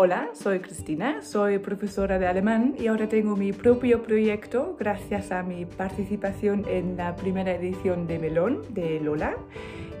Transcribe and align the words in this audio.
Hola, 0.00 0.30
soy 0.32 0.60
Cristina, 0.60 1.22
soy 1.22 1.58
profesora 1.58 2.20
de 2.20 2.28
alemán 2.28 2.76
y 2.78 2.86
ahora 2.86 3.08
tengo 3.08 3.34
mi 3.34 3.52
propio 3.52 4.00
proyecto 4.00 4.76
gracias 4.78 5.32
a 5.32 5.42
mi 5.42 5.64
participación 5.64 6.64
en 6.68 6.96
la 6.96 7.16
primera 7.16 7.50
edición 7.50 8.06
de 8.06 8.20
Melón 8.20 8.62
de 8.70 9.00
Lola. 9.00 9.34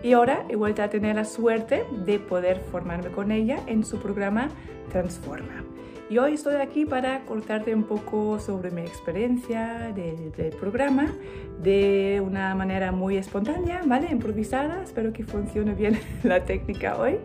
Y 0.04 0.12
ahora 0.12 0.46
he 0.48 0.54
vuelto 0.54 0.84
a 0.84 0.88
tener 0.88 1.16
la 1.16 1.24
suerte 1.24 1.84
de 2.06 2.20
poder 2.20 2.60
formarme 2.60 3.10
con 3.10 3.32
ella 3.32 3.58
en 3.66 3.84
su 3.84 3.98
programa 3.98 4.50
Transforma. 4.92 5.64
Y 6.08 6.18
hoy 6.18 6.34
estoy 6.34 6.54
aquí 6.54 6.86
para 6.86 7.24
contarte 7.24 7.74
un 7.74 7.82
poco 7.82 8.38
sobre 8.38 8.70
mi 8.70 8.82
experiencia 8.82 9.92
del, 9.96 10.30
del, 10.30 10.54
programa 10.54 11.12
de 11.60 12.22
una 12.24 12.54
manera 12.54 12.92
muy 12.92 13.16
espontánea, 13.16 13.82
¿vale? 13.84 14.12
Improvisada. 14.12 14.80
Espero 14.84 15.12
que 15.12 15.24
funcione 15.24 15.74
bien 15.74 15.98
la 16.22 16.44
técnica 16.44 16.96
hoy. 16.96 17.18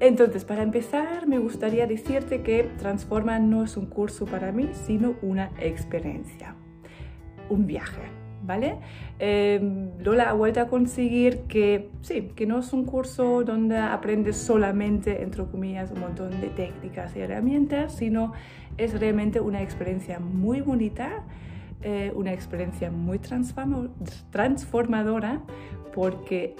Entonces, 0.00 0.46
para 0.46 0.62
empezar, 0.62 1.26
me 1.26 1.38
gustaría 1.38 1.86
decirte 1.86 2.40
que 2.40 2.70
Transforma 2.78 3.38
no 3.38 3.64
es 3.64 3.76
un 3.76 3.84
curso 3.84 4.24
para 4.24 4.50
mí, 4.50 4.70
sino 4.72 5.14
una 5.20 5.50
experiencia, 5.60 6.54
un 7.50 7.66
viaje, 7.66 8.00
¿vale? 8.42 8.78
Eh, 9.18 9.60
Lola 9.98 10.30
ha 10.30 10.32
vuelto 10.32 10.60
a 10.60 10.68
conseguir 10.68 11.40
que, 11.40 11.90
sí, 12.00 12.30
que 12.34 12.46
no 12.46 12.60
es 12.60 12.72
un 12.72 12.86
curso 12.86 13.44
donde 13.44 13.76
aprendes 13.76 14.38
solamente, 14.38 15.22
entre 15.22 15.44
comillas, 15.44 15.90
un 15.90 16.00
montón 16.00 16.40
de 16.40 16.48
técnicas 16.48 17.14
y 17.14 17.20
herramientas, 17.20 17.94
sino 17.94 18.32
es 18.78 18.98
realmente 18.98 19.38
una 19.38 19.60
experiencia 19.60 20.18
muy 20.18 20.62
bonita, 20.62 21.24
eh, 21.82 22.10
una 22.14 22.32
experiencia 22.32 22.90
muy 22.90 23.20
transformadora, 24.30 25.42
porque 25.94 26.56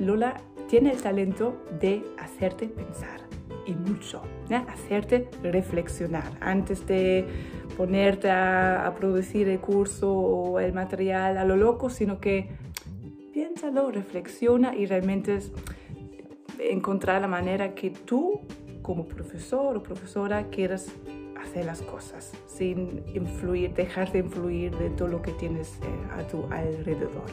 Lola 0.00 0.40
tiene 0.70 0.92
el 0.92 1.02
talento 1.02 1.56
de 1.80 2.04
hacerte 2.16 2.68
pensar 2.68 3.20
y 3.66 3.72
mucho, 3.74 4.22
hacerte 4.68 5.28
reflexionar 5.42 6.30
antes 6.40 6.86
de 6.86 7.26
ponerte 7.76 8.30
a, 8.30 8.94
producir 8.96 9.48
el 9.48 9.58
curso 9.58 10.12
o 10.12 10.60
el 10.60 10.72
material 10.72 11.38
a 11.38 11.44
lo 11.44 11.56
loco, 11.56 11.90
sino 11.90 12.20
que 12.20 12.50
piénsalo, 13.34 13.90
reflexiona 13.90 14.76
y 14.76 14.86
realmente 14.86 15.36
es 15.36 15.50
encontrar 16.60 17.20
la 17.20 17.28
manera 17.28 17.74
que 17.74 17.90
tú 17.90 18.40
como 18.80 19.08
profesor 19.08 19.76
o 19.76 19.82
profesora 19.82 20.50
quieras 20.50 20.86
hacer 21.40 21.64
las 21.64 21.82
cosas 21.82 22.32
sin 22.46 23.02
influir, 23.12 23.74
dejar 23.74 24.12
de 24.12 24.20
influir 24.20 24.76
de 24.76 24.90
todo 24.90 25.08
lo 25.08 25.20
que 25.20 25.32
tienes 25.32 25.78
eh, 25.82 26.16
a 26.16 26.22
tu 26.28 26.44
alrededor. 26.52 27.30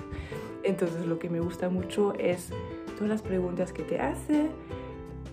Entonces 0.63 1.05
lo 1.05 1.19
que 1.19 1.29
me 1.29 1.39
gusta 1.39 1.69
mucho 1.69 2.13
es 2.15 2.51
todas 2.97 3.09
las 3.09 3.21
preguntas 3.21 3.71
que 3.71 3.83
te 3.83 3.99
hace. 3.99 4.47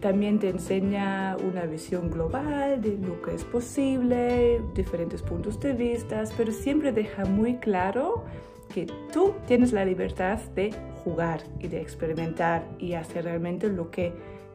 También 0.00 0.38
te 0.38 0.50
enseña 0.50 1.36
una 1.36 1.64
visión 1.64 2.10
global 2.10 2.80
de 2.80 2.98
lo 2.98 3.20
que 3.22 3.34
es 3.34 3.44
posible, 3.44 4.60
diferentes 4.74 5.22
puntos 5.22 5.58
de 5.60 5.72
vista, 5.72 6.22
pero 6.36 6.52
siempre 6.52 6.92
deja 6.92 7.24
muy 7.24 7.56
claro 7.56 8.24
que 8.72 8.86
tú 9.12 9.34
tienes 9.46 9.72
la 9.72 9.84
libertad 9.84 10.38
de 10.54 10.74
jugar 11.04 11.42
y 11.58 11.68
de 11.68 11.80
experimentar 11.80 12.66
y 12.78 12.94
hacer 12.94 13.24
realmente 13.24 13.68
lo 13.68 13.90
que 13.90 14.12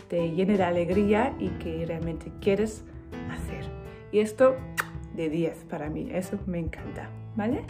te 0.08 0.32
llene 0.32 0.58
de 0.58 0.64
alegría 0.64 1.36
y 1.40 1.50
que 1.50 1.86
realmente 1.86 2.32
quieres 2.42 2.84
hacer. 3.32 3.66
Y 4.12 4.20
esto 4.20 4.56
de 5.16 5.30
10 5.30 5.66
para 5.70 5.90
mí, 5.90 6.10
eso 6.12 6.38
me 6.46 6.60
encanta, 6.60 7.10
¿vale? 7.36 7.64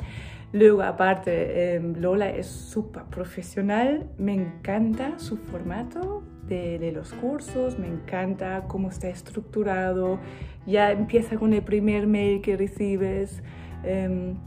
Luego, 0.51 0.81
aparte, 0.81 1.75
em, 1.75 1.93
Lola 1.99 2.29
es 2.29 2.47
súper 2.47 3.03
profesional, 3.03 4.09
me 4.17 4.33
encanta 4.33 5.19
su 5.19 5.37
formato 5.37 6.23
de, 6.47 6.91
los 6.91 7.13
cursos, 7.13 7.77
me 7.77 7.87
encanta 7.87 8.65
cómo 8.67 8.89
está 8.89 9.09
estructurado, 9.09 10.19
ya 10.65 10.91
empieza 10.91 11.37
con 11.37 11.53
el 11.53 11.61
primer 11.61 12.07
mail 12.07 12.41
que 12.41 12.57
recibes. 12.57 13.43
Em, 13.83 14.37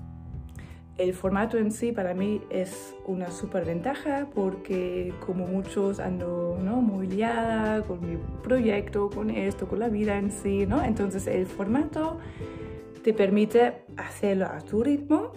el 0.99 1.15
formato 1.15 1.57
en 1.57 1.71
sí 1.71 1.93
para 1.93 2.15
mí 2.15 2.41
es 2.51 2.95
una 3.07 3.31
súper 3.31 3.65
ventaja 3.65 4.29
porque 4.35 5.15
como 5.25 5.47
muchos 5.47 6.01
ando 6.01 6.59
¿no? 6.63 6.83
muy 6.83 7.07
liada 7.07 7.83
con 7.83 8.01
mi 8.01 8.19
proyecto, 8.43 9.09
con 9.09 9.31
esto, 9.31 9.69
con 9.69 9.79
la 9.79 9.89
vida 9.89 10.19
en 10.19 10.33
sí, 10.33 10.67
¿no? 10.67 10.83
Entonces 10.85 11.27
el 11.29 11.47
formato 11.47 12.19
te 13.03 13.15
permite 13.15 13.85
hacerlo 13.97 14.47
a 14.47 14.61
tu 14.61 14.83
ritmo 14.83 15.33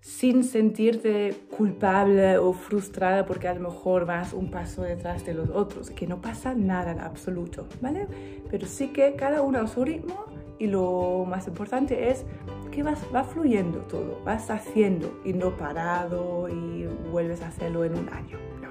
sin 0.00 0.44
sentirte 0.44 1.34
culpable 1.56 2.38
o 2.38 2.52
frustrada 2.52 3.26
porque 3.26 3.48
a 3.48 3.54
lo 3.54 3.68
mejor 3.68 4.06
vas 4.06 4.32
un 4.32 4.50
paso 4.50 4.82
detrás 4.82 5.26
de 5.26 5.34
los 5.34 5.50
otros, 5.50 5.90
que 5.90 6.06
no 6.06 6.20
pasa 6.20 6.54
nada 6.54 6.92
en 6.92 7.00
absoluto, 7.00 7.66
¿vale? 7.80 8.06
Pero 8.50 8.66
sí 8.66 8.88
que 8.88 9.14
cada 9.14 9.42
uno 9.42 9.58
a 9.60 9.66
su 9.66 9.84
ritmo 9.84 10.26
y 10.58 10.66
lo 10.66 11.24
más 11.28 11.46
importante 11.48 12.10
es 12.10 12.24
que 12.70 12.82
vas, 12.82 13.00
va 13.14 13.24
fluyendo 13.24 13.80
todo, 13.80 14.20
vas 14.24 14.50
haciendo 14.50 15.20
y 15.24 15.32
no 15.32 15.56
parado 15.56 16.48
y 16.48 16.86
vuelves 17.10 17.42
a 17.42 17.48
hacerlo 17.48 17.84
en 17.84 17.96
un 17.98 18.08
año, 18.10 18.38
no, 18.62 18.68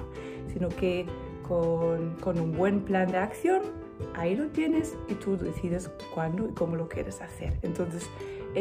sino 0.51 0.69
que 0.69 1.05
con, 1.47 2.15
con 2.21 2.39
un 2.39 2.51
buen 2.53 2.81
plan 2.81 3.11
de 3.11 3.17
acción, 3.17 3.61
ahí 4.15 4.35
lo 4.35 4.47
tienes 4.47 4.95
y 5.07 5.13
tú 5.15 5.37
decides 5.37 5.89
cuándo 6.13 6.47
y 6.49 6.53
cómo 6.53 6.75
lo 6.75 6.87
quieres 6.87 7.21
hacer. 7.21 7.57
Entonces, 7.61 8.09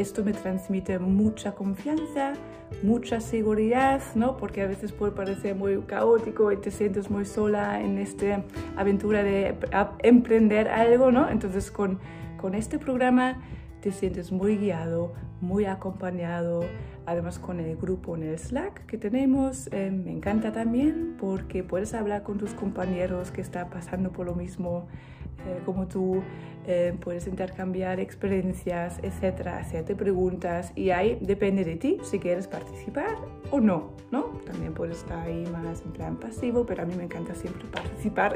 esto 0.01 0.25
me 0.25 0.33
transmite 0.33 0.99
mucha 0.99 1.53
confianza, 1.53 2.35
mucha 2.83 3.21
seguridad, 3.21 4.03
¿no? 4.15 4.37
Porque 4.37 4.63
a 4.63 4.67
veces 4.67 4.93
puede 4.93 5.13
parecer 5.13 5.55
muy 5.55 5.79
caótico 5.83 6.53
y 6.53 6.57
te 6.57 6.71
sientes 6.71 7.11
muy 7.11 7.25
sola 7.25 7.81
en 7.81 7.99
esta 7.99 8.45
aventura 8.77 9.23
de 9.23 9.57
emprender 10.03 10.69
algo, 10.69 11.11
¿no? 11.11 11.31
Entonces 11.31 11.71
con, 11.71 11.99
con 12.37 12.55
este 12.55 12.79
programa 12.79 13.41
te 13.81 13.93
sientes 13.93 14.33
muy 14.33 14.57
guiado, 14.57 15.15
muy 15.41 15.65
acompañado, 15.65 16.65
además 17.07 17.39
con 17.39 17.61
el 17.61 17.77
grupo 17.77 18.17
en 18.17 18.25
el 18.25 18.39
Slack 18.39 18.85
que 18.87 18.99
tenemos, 18.99 19.69
eh, 19.73 19.91
me 19.91 20.11
encanta 20.11 20.53
también 20.53 21.17
porque 21.19 21.63
puedes 21.63 21.95
hablar 21.95 22.23
con 22.23 22.37
tus 22.37 22.53
compañeros 22.53 23.31
que 23.31 23.41
están 23.41 23.71
pasando 23.71 24.11
por 24.11 24.27
lo 24.27 24.35
mismo 24.35 24.89
eh, 25.47 25.61
como 25.65 25.87
tú, 25.87 26.23
eh, 26.69 26.95
puedes 27.01 27.29
intercambiar 27.29 28.01
experiencias, 28.01 28.99
etcétera, 29.03 29.59
hacerte 29.59 29.95
preguntas 29.95 30.73
y 30.75 30.91
ahí 30.91 31.17
depende 31.21 31.65
de 31.65 31.77
ti 31.77 31.99
si 32.03 32.19
quieres 32.19 32.49
participar 32.49 33.17
o 33.53 33.61
no, 33.61 33.93
¿no? 34.11 34.41
También 34.45 34.75
puedes 34.75 34.99
estar 34.99 35.27
ahí 35.27 35.47
más 35.53 35.83
en 35.83 35.93
plan 35.93 36.17
pasivo, 36.17 36.67
pero 36.67 36.83
a 36.83 36.87
mí 36.87 36.95
me 36.97 37.05
encanta 37.05 37.37
siempre 37.37 37.65
participar. 37.69 38.35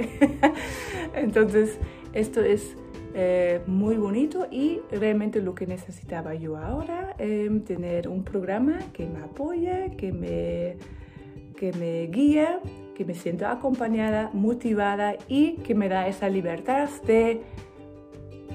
Entonces, 1.14 1.80
esto 2.12 2.40
es 2.40 2.76
eh, 3.14 3.60
muy 3.66 3.96
bonito 3.96 4.46
y 4.48 4.80
realmente 4.92 5.42
lo 5.42 5.52
que 5.56 5.66
necesitaba 5.66 6.36
yo 6.36 6.56
ahora, 6.56 7.16
eh, 7.18 7.50
tener 7.66 8.06
un 8.06 8.22
programa 8.22 8.78
que 8.92 9.06
me 9.06 9.18
apoye, 9.18 9.96
que 9.96 10.12
me, 10.12 10.76
que 11.56 11.72
me 11.72 12.06
guíe, 12.06 12.46
que 13.00 13.06
me 13.06 13.14
sienta 13.14 13.50
acompañada, 13.50 14.28
motivada 14.34 15.14
y 15.26 15.52
que 15.52 15.74
me 15.74 15.88
da 15.88 16.06
esa 16.06 16.28
libertad 16.28 16.90
de 17.06 17.40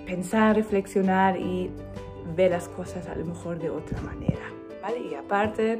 pensar, 0.05 0.55
reflexionar 0.55 1.35
y 1.35 1.71
ver 2.35 2.51
las 2.51 2.69
cosas 2.69 3.07
a 3.07 3.15
lo 3.15 3.25
mejor 3.25 3.57
de 3.57 3.71
otra 3.71 3.99
manera. 4.01 4.45
¿vale? 4.83 4.99
Y 4.99 5.15
aparte, 5.15 5.79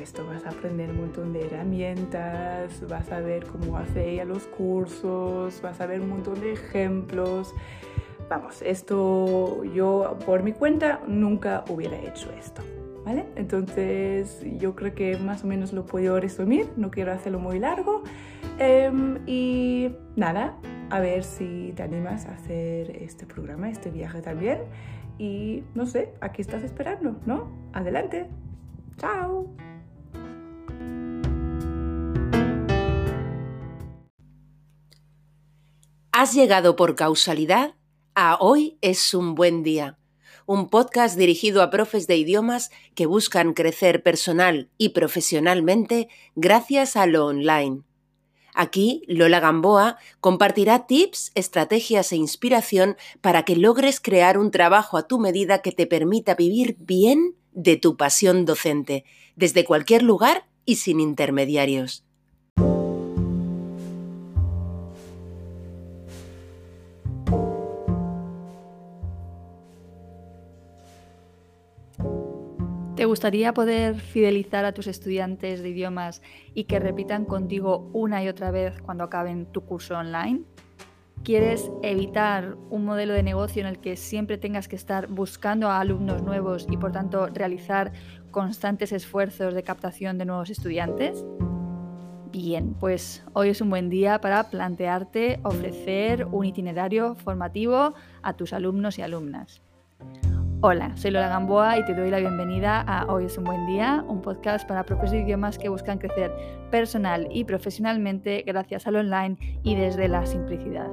esto 0.00 0.24
vas 0.24 0.46
a 0.46 0.50
aprender 0.50 0.88
un 0.90 1.00
montón 1.00 1.32
de 1.32 1.46
herramientas, 1.46 2.80
vas 2.88 3.10
a 3.10 3.18
ver 3.18 3.44
cómo 3.44 3.76
hace 3.76 4.08
ella 4.08 4.24
los 4.24 4.44
cursos, 4.44 5.60
vas 5.60 5.80
a 5.80 5.86
ver 5.86 6.00
un 6.00 6.10
montón 6.10 6.40
de 6.40 6.52
ejemplos 6.52 7.52
vamos, 8.28 8.62
esto 8.62 9.64
yo 9.64 10.16
por 10.26 10.44
mi 10.44 10.52
cuenta 10.52 11.00
nunca 11.08 11.64
hubiera 11.68 11.96
hecho 11.98 12.30
esto. 12.38 12.62
Entonces 13.36 14.44
yo 14.58 14.74
creo 14.74 14.94
que 14.94 15.16
más 15.18 15.44
o 15.44 15.46
menos 15.46 15.72
lo 15.72 15.86
puedo 15.86 16.18
resumir, 16.18 16.68
no 16.76 16.90
quiero 16.90 17.12
hacerlo 17.12 17.38
muy 17.38 17.58
largo. 17.58 18.02
Em, 18.58 19.18
y 19.26 19.92
nada, 20.16 20.56
a 20.90 21.00
ver 21.00 21.22
si 21.22 21.72
te 21.76 21.82
animas 21.82 22.26
a 22.26 22.32
hacer 22.32 22.90
este 22.90 23.26
programa, 23.26 23.70
este 23.70 23.90
viaje 23.90 24.22
también. 24.22 24.62
Y 25.18 25.62
no 25.74 25.86
sé, 25.86 26.12
aquí 26.20 26.42
estás 26.42 26.62
esperando, 26.64 27.16
¿no? 27.24 27.50
Adelante. 27.72 28.26
Chao. 28.98 29.54
Has 36.12 36.34
llegado 36.34 36.76
por 36.76 36.96
causalidad 36.96 37.74
a 38.14 38.38
Hoy 38.40 38.78
es 38.80 39.12
un 39.12 39.34
buen 39.34 39.62
día, 39.62 39.98
un 40.46 40.68
podcast 40.68 41.18
dirigido 41.18 41.60
a 41.60 41.70
profes 41.70 42.06
de 42.06 42.16
idiomas 42.16 42.70
que 42.94 43.06
buscan 43.06 43.52
crecer 43.52 44.02
personal 44.02 44.70
y 44.78 44.90
profesionalmente 44.90 46.08
gracias 46.36 46.96
a 46.96 47.06
lo 47.06 47.26
online. 47.26 47.82
Aquí, 48.54 49.02
Lola 49.06 49.38
Gamboa 49.38 49.98
compartirá 50.20 50.86
tips, 50.86 51.30
estrategias 51.34 52.10
e 52.12 52.16
inspiración 52.16 52.96
para 53.20 53.42
que 53.44 53.54
logres 53.54 54.00
crear 54.00 54.38
un 54.38 54.50
trabajo 54.50 54.96
a 54.96 55.06
tu 55.06 55.18
medida 55.18 55.60
que 55.60 55.72
te 55.72 55.86
permita 55.86 56.34
vivir 56.34 56.76
bien 56.78 57.34
de 57.52 57.76
tu 57.76 57.98
pasión 57.98 58.46
docente, 58.46 59.04
desde 59.34 59.66
cualquier 59.66 60.02
lugar 60.02 60.46
y 60.64 60.76
sin 60.76 61.00
intermediarios. 61.00 62.05
¿Te 72.96 73.04
gustaría 73.04 73.52
poder 73.52 74.00
fidelizar 74.00 74.64
a 74.64 74.72
tus 74.72 74.86
estudiantes 74.86 75.62
de 75.62 75.68
idiomas 75.68 76.22
y 76.54 76.64
que 76.64 76.80
repitan 76.80 77.26
contigo 77.26 77.90
una 77.92 78.24
y 78.24 78.28
otra 78.28 78.50
vez 78.50 78.80
cuando 78.80 79.04
acaben 79.04 79.44
tu 79.44 79.66
curso 79.66 79.98
online? 79.98 80.44
¿Quieres 81.22 81.70
evitar 81.82 82.56
un 82.70 82.86
modelo 82.86 83.12
de 83.12 83.22
negocio 83.22 83.60
en 83.60 83.66
el 83.66 83.80
que 83.80 83.96
siempre 83.96 84.38
tengas 84.38 84.66
que 84.66 84.76
estar 84.76 85.08
buscando 85.08 85.68
a 85.68 85.80
alumnos 85.80 86.22
nuevos 86.22 86.66
y 86.70 86.78
por 86.78 86.92
tanto 86.92 87.26
realizar 87.26 87.92
constantes 88.30 88.92
esfuerzos 88.92 89.52
de 89.52 89.62
captación 89.62 90.16
de 90.16 90.24
nuevos 90.24 90.48
estudiantes? 90.48 91.22
Bien, 92.32 92.72
pues 92.80 93.22
hoy 93.34 93.50
es 93.50 93.60
un 93.60 93.68
buen 93.68 93.90
día 93.90 94.22
para 94.22 94.44
plantearte 94.44 95.38
ofrecer 95.42 96.24
un 96.24 96.46
itinerario 96.46 97.14
formativo 97.14 97.92
a 98.22 98.32
tus 98.38 98.54
alumnos 98.54 98.98
y 98.98 99.02
alumnas. 99.02 99.60
Hola, 100.62 100.96
soy 100.96 101.10
Lola 101.10 101.28
Gamboa 101.28 101.78
y 101.78 101.84
te 101.84 101.94
doy 101.94 102.08
la 102.10 102.18
bienvenida 102.18 102.80
a 102.80 103.04
Hoy 103.12 103.26
es 103.26 103.36
un 103.36 103.44
buen 103.44 103.66
día, 103.66 104.02
un 104.08 104.22
podcast 104.22 104.66
para 104.66 104.84
profesores 104.84 105.12
de 105.12 105.20
idiomas 105.20 105.58
que 105.58 105.68
buscan 105.68 105.98
crecer 105.98 106.32
personal 106.70 107.28
y 107.30 107.44
profesionalmente 107.44 108.42
gracias 108.46 108.86
al 108.86 108.96
online 108.96 109.36
y 109.62 109.74
desde 109.74 110.08
la 110.08 110.24
simplicidad. 110.24 110.88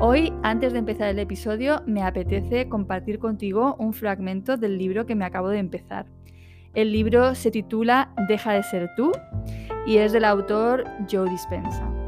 Hoy, 0.00 0.32
antes 0.42 0.72
de 0.72 0.80
empezar 0.80 1.10
el 1.10 1.20
episodio, 1.20 1.82
me 1.86 2.02
apetece 2.02 2.68
compartir 2.68 3.20
contigo 3.20 3.76
un 3.78 3.92
fragmento 3.92 4.56
del 4.56 4.78
libro 4.78 5.06
que 5.06 5.14
me 5.14 5.24
acabo 5.24 5.48
de 5.48 5.58
empezar. 5.58 6.06
El 6.74 6.92
libro 6.92 7.36
se 7.36 7.52
titula 7.52 8.12
Deja 8.26 8.52
de 8.52 8.64
ser 8.64 8.90
tú 8.96 9.12
y 9.86 9.98
es 9.98 10.10
del 10.10 10.24
autor 10.24 10.84
Joe 11.08 11.30
Dispensa. 11.30 11.99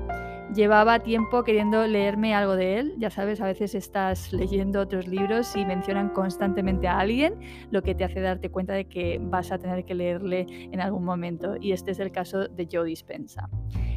Llevaba 0.55 0.99
tiempo 0.99 1.45
queriendo 1.45 1.87
leerme 1.87 2.35
algo 2.35 2.57
de 2.57 2.79
él. 2.79 2.95
Ya 2.99 3.09
sabes, 3.09 3.41
a 3.41 3.47
veces 3.47 3.75
estás 3.75 4.35
leyendo 4.35 4.81
otros 4.81 5.09
libros 5.09 5.57
y 5.57 5.65
mencionan 5.65 6.11
constantemente 6.11 6.89
a 6.89 6.99
alguien, 6.99 7.41
lo 7.71 7.83
que 7.83 7.95
te 7.95 8.05
hace 8.05 8.21
darte 8.21 8.51
cuenta 8.51 8.75
de 8.75 8.85
que 8.85 9.19
vas 9.19 9.51
a 9.51 9.57
tener 9.57 9.87
que 9.87 9.95
leerle 9.95 10.47
en 10.51 10.79
algún 10.83 11.05
momento. 11.05 11.57
Y 11.59 11.73
este 11.73 11.93
es 11.93 12.01
el 12.01 12.13
caso 12.13 12.49
de 12.49 12.69
Joe 12.71 12.85
Dispensa. 12.85 13.49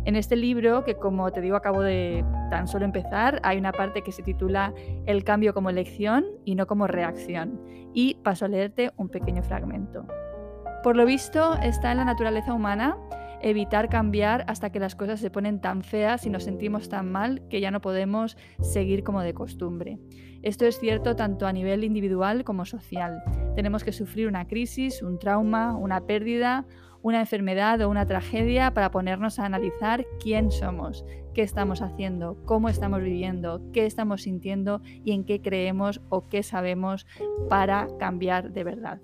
En 0.06 0.16
este 0.16 0.38
libro, 0.38 0.86
que 0.86 0.96
como 0.96 1.30
te 1.32 1.42
digo 1.42 1.58
acabo 1.58 1.82
de 1.82 2.24
tan 2.50 2.70
solo 2.70 2.86
empezar, 2.86 3.42
hay 3.44 3.58
una 3.58 3.74
parte 3.74 4.02
que 4.02 4.14
se 4.14 4.24
titula 4.24 4.74
El 5.06 5.26
cambio 5.26 5.54
como 5.54 5.70
elección 5.70 6.26
y 6.46 6.56
no 6.56 6.68
como 6.68 6.88
reacción. 6.88 7.60
Y 7.94 8.16
paso 8.24 8.46
a 8.46 8.48
leerte 8.48 8.92
un 8.96 9.10
pequeño 9.10 9.44
fragmento. 9.44 10.08
Por 10.84 10.96
lo 10.96 11.06
visto, 11.06 11.56
está 11.56 11.92
en 11.92 11.98
la 11.98 12.06
naturaleza 12.06 12.54
humana 12.54 12.96
evitar 13.42 13.90
cambiar 13.90 14.46
hasta 14.48 14.72
que 14.72 14.80
las 14.80 14.96
cosas 14.96 15.20
se 15.20 15.30
ponen 15.30 15.62
tan 15.62 15.84
feas 15.84 16.26
y 16.26 16.30
nos 16.30 16.44
sentimos 16.44 16.90
tan 16.90 17.12
mal 17.12 17.42
que 17.50 17.62
ya 17.62 17.72
no 17.72 17.82
podemos 17.82 18.38
seguir 18.62 19.04
como 19.04 19.22
de 19.22 19.34
costumbre. 19.34 20.00
Esto 20.42 20.66
es 20.66 20.80
cierto 20.80 21.16
tanto 21.16 21.48
a 21.48 21.54
nivel 21.54 21.84
individual 21.84 22.44
como 22.44 22.66
social. 22.66 23.24
Tenemos 23.56 23.84
que 23.84 23.92
sufrir 23.92 24.28
una 24.28 24.48
crisis, 24.48 25.02
un 25.02 25.18
trauma, 25.18 25.76
una 25.76 26.02
pérdida, 26.02 26.66
una 27.02 27.20
enfermedad 27.20 27.82
o 27.82 27.90
una 27.90 28.06
tragedia 28.06 28.74
para 28.74 28.92
ponernos 28.92 29.38
a 29.38 29.46
analizar 29.46 30.06
quién 30.20 30.50
somos, 30.52 31.06
qué 31.36 31.44
estamos 31.44 31.82
haciendo, 31.82 32.38
cómo 32.46 32.70
estamos 32.70 33.02
viviendo, 33.04 33.62
qué 33.74 33.86
estamos 33.86 34.24
sintiendo 34.24 34.82
y 35.04 35.12
en 35.12 35.24
qué 35.24 35.42
creemos 35.42 36.02
o 36.10 36.28
qué 36.28 36.42
sabemos 36.42 37.06
para 37.50 37.88
cambiar 38.00 38.52
de 38.54 38.64
verdad. 38.64 39.02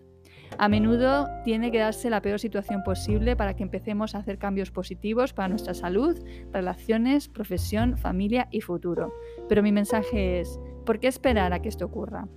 A 0.58 0.68
menudo 0.68 1.28
tiene 1.44 1.72
que 1.72 1.80
darse 1.80 2.10
la 2.10 2.22
peor 2.22 2.40
situación 2.40 2.84
posible 2.84 3.36
para 3.36 3.56
que 3.56 3.64
empecemos 3.64 4.14
a 4.14 4.20
hacer 4.20 4.38
cambios 4.38 4.72
positivos 4.72 5.34
para 5.34 5.48
nuestra 5.48 5.74
salud, 5.74 6.18
relaciones, 6.52 7.30
profesión, 7.30 7.98
familia 7.98 8.48
y 8.52 8.62
futuro. 8.62 9.14
Pero 9.50 9.64
mi 9.64 9.72
mensaje 9.72 10.40
es, 10.40 10.60
¿por 10.86 11.00
qué 11.00 11.08
esperar 11.08 11.54
a 11.54 11.62
que 11.62 11.70
esto 11.70 11.86
ocurra? 11.86 12.28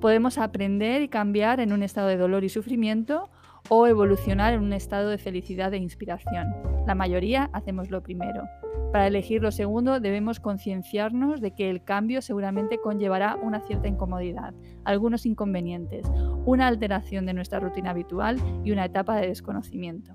Podemos 0.00 0.38
aprender 0.38 1.02
y 1.02 1.08
cambiar 1.08 1.60
en 1.60 1.72
un 1.72 1.82
estado 1.82 2.08
de 2.08 2.16
dolor 2.16 2.44
y 2.44 2.48
sufrimiento 2.48 3.30
o 3.68 3.86
evolucionar 3.86 4.54
en 4.54 4.62
un 4.62 4.72
estado 4.72 5.10
de 5.10 5.18
felicidad 5.18 5.74
e 5.74 5.78
inspiración. 5.78 6.54
La 6.86 6.94
mayoría 6.94 7.50
hacemos 7.52 7.90
lo 7.90 8.02
primero. 8.02 8.44
Para 8.92 9.06
elegir 9.06 9.42
lo 9.42 9.50
segundo 9.50 10.00
debemos 10.00 10.40
concienciarnos 10.40 11.42
de 11.42 11.54
que 11.54 11.68
el 11.68 11.84
cambio 11.84 12.22
seguramente 12.22 12.78
conllevará 12.78 13.36
una 13.36 13.60
cierta 13.60 13.86
incomodidad, 13.86 14.54
algunos 14.84 15.26
inconvenientes, 15.26 16.06
una 16.46 16.68
alteración 16.68 17.26
de 17.26 17.34
nuestra 17.34 17.60
rutina 17.60 17.90
habitual 17.90 18.38
y 18.64 18.72
una 18.72 18.86
etapa 18.86 19.20
de 19.20 19.28
desconocimiento. 19.28 20.14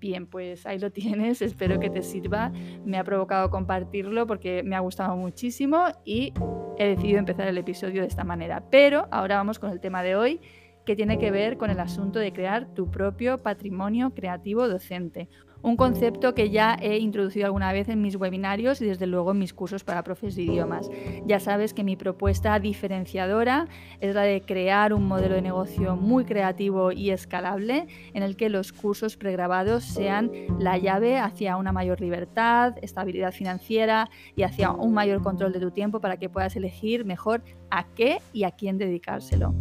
Bien, 0.00 0.26
pues 0.26 0.66
ahí 0.66 0.78
lo 0.78 0.90
tienes, 0.90 1.40
espero 1.40 1.78
que 1.78 1.88
te 1.88 2.02
sirva. 2.02 2.50
Me 2.84 2.98
ha 2.98 3.04
provocado 3.04 3.48
compartirlo 3.48 4.26
porque 4.26 4.62
me 4.64 4.74
ha 4.74 4.80
gustado 4.80 5.16
muchísimo 5.16 5.84
y 6.04 6.32
he 6.78 6.88
decidido 6.88 7.18
empezar 7.18 7.46
el 7.46 7.58
episodio 7.58 8.02
de 8.02 8.08
esta 8.08 8.24
manera. 8.24 8.64
Pero 8.70 9.06
ahora 9.12 9.36
vamos 9.36 9.60
con 9.60 9.70
el 9.70 9.80
tema 9.80 10.02
de 10.02 10.16
hoy 10.16 10.40
que 10.84 10.96
tiene 10.96 11.18
que 11.18 11.30
ver 11.30 11.58
con 11.58 11.70
el 11.70 11.80
asunto 11.80 12.18
de 12.18 12.32
crear 12.32 12.72
tu 12.74 12.90
propio 12.90 13.38
patrimonio 13.38 14.14
creativo 14.14 14.68
docente, 14.68 15.28
un 15.66 15.76
concepto 15.76 16.32
que 16.32 16.50
ya 16.50 16.78
he 16.80 16.98
introducido 16.98 17.46
alguna 17.46 17.72
vez 17.72 17.88
en 17.88 18.00
mis 18.00 18.14
webinarios 18.14 18.80
y 18.80 18.86
desde 18.86 19.08
luego 19.08 19.32
en 19.32 19.40
mis 19.40 19.52
cursos 19.52 19.82
para 19.82 20.04
profes 20.04 20.36
de 20.36 20.42
idiomas. 20.42 20.88
Ya 21.26 21.40
sabes 21.40 21.74
que 21.74 21.82
mi 21.82 21.96
propuesta 21.96 22.60
diferenciadora 22.60 23.66
es 24.00 24.14
la 24.14 24.22
de 24.22 24.42
crear 24.42 24.92
un 24.92 25.08
modelo 25.08 25.34
de 25.34 25.42
negocio 25.42 25.96
muy 25.96 26.24
creativo 26.24 26.92
y 26.92 27.10
escalable 27.10 27.88
en 28.14 28.22
el 28.22 28.36
que 28.36 28.48
los 28.48 28.72
cursos 28.72 29.16
pregrabados 29.16 29.82
sean 29.82 30.30
la 30.60 30.78
llave 30.78 31.18
hacia 31.18 31.56
una 31.56 31.72
mayor 31.72 32.00
libertad, 32.00 32.76
estabilidad 32.80 33.32
financiera 33.32 34.08
y 34.36 34.44
hacia 34.44 34.70
un 34.70 34.94
mayor 34.94 35.20
control 35.20 35.52
de 35.52 35.58
tu 35.58 35.72
tiempo 35.72 35.98
para 35.98 36.16
que 36.16 36.28
puedas 36.28 36.54
elegir 36.54 37.04
mejor 37.04 37.42
a 37.72 37.88
qué 37.88 38.20
y 38.32 38.44
a 38.44 38.52
quién 38.52 38.78
dedicárselo. 38.78 39.52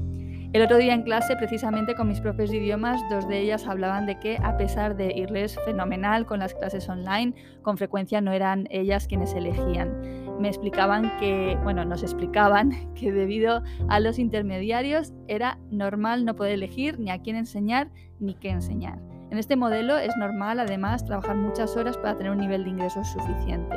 El 0.56 0.62
otro 0.62 0.78
día 0.78 0.94
en 0.94 1.02
clase, 1.02 1.36
precisamente 1.36 1.96
con 1.96 2.08
mis 2.08 2.22
profes 2.22 2.50
de 2.50 2.56
idiomas, 2.56 3.02
dos 3.10 3.28
de 3.28 3.40
ellas 3.40 3.68
hablaban 3.68 4.06
de 4.06 4.18
que 4.20 4.38
a 4.42 4.56
pesar 4.56 4.96
de 4.96 5.12
irles 5.14 5.60
fenomenal 5.66 6.26
con 6.26 6.40
las 6.40 6.54
clases 6.54 6.88
online, 6.88 7.34
con 7.62 7.78
frecuencia 7.78 8.22
no 8.22 8.32
eran 8.32 8.66
ellas 8.72 9.06
quienes 9.06 9.34
elegían. 9.34 9.92
Me 10.40 10.48
explicaban 10.48 11.12
que, 11.20 11.58
bueno, 11.64 11.84
nos 11.84 12.04
explicaban 12.04 12.72
que 12.96 13.12
debido 13.12 13.64
a 13.90 14.00
los 14.00 14.18
intermediarios 14.18 15.12
era 15.28 15.60
normal 15.72 16.24
no 16.24 16.38
poder 16.38 16.54
elegir 16.54 17.00
ni 17.02 17.12
a 17.12 17.22
quién 17.22 17.36
enseñar 17.36 17.90
ni 18.22 18.34
qué 18.36 18.52
enseñar. 18.52 19.02
En 19.32 19.38
este 19.38 19.58
modelo 19.58 19.98
es 19.98 20.16
normal 20.16 20.62
además 20.62 21.04
trabajar 21.04 21.36
muchas 21.36 21.76
horas 21.76 21.98
para 21.98 22.16
tener 22.16 22.32
un 22.32 22.40
nivel 22.40 22.64
de 22.64 22.70
ingresos 22.70 23.10
suficiente. 23.10 23.76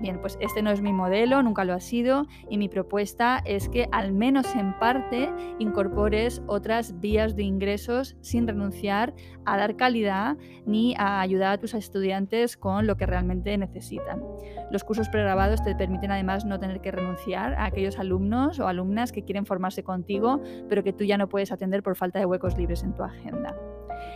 Bien, 0.00 0.18
pues 0.18 0.38
este 0.40 0.62
no 0.62 0.70
es 0.70 0.80
mi 0.80 0.92
modelo, 0.92 1.42
nunca 1.42 1.64
lo 1.64 1.74
ha 1.74 1.80
sido, 1.80 2.26
y 2.48 2.56
mi 2.56 2.68
propuesta 2.68 3.42
es 3.44 3.68
que 3.68 3.86
al 3.92 4.12
menos 4.12 4.54
en 4.56 4.78
parte 4.78 5.30
incorpores 5.58 6.42
otras 6.46 7.00
vías 7.00 7.36
de 7.36 7.42
ingresos 7.42 8.16
sin 8.22 8.48
renunciar 8.48 9.14
a 9.44 9.58
dar 9.58 9.76
calidad 9.76 10.38
ni 10.64 10.94
a 10.96 11.20
ayudar 11.20 11.52
a 11.52 11.58
tus 11.58 11.74
estudiantes 11.74 12.56
con 12.56 12.86
lo 12.86 12.96
que 12.96 13.04
realmente 13.04 13.56
necesitan. 13.58 14.22
Los 14.70 14.84
cursos 14.84 15.08
pregrabados 15.08 15.62
te 15.62 15.74
permiten 15.74 16.12
además 16.12 16.44
no 16.44 16.60
tener 16.60 16.80
que 16.80 16.90
renunciar 16.90 17.54
a 17.54 17.66
aquellos 17.66 17.98
alumnos 17.98 18.60
o 18.60 18.68
alumnas 18.68 19.12
que 19.12 19.24
quieren 19.24 19.46
formarse 19.46 19.82
contigo, 19.82 20.40
pero 20.68 20.84
que 20.84 20.92
tú 20.92 21.04
ya 21.04 21.18
no 21.18 21.28
puedes 21.28 21.52
atender 21.52 21.82
por 21.82 21.96
falta 21.96 22.18
de 22.18 22.26
huecos 22.26 22.56
libres 22.56 22.82
en 22.84 22.94
tu 22.94 23.02
agenda. 23.02 23.56